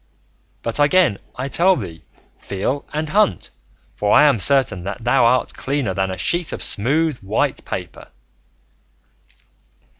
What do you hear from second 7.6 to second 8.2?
paper."